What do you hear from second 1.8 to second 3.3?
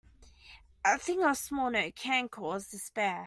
can cause despair.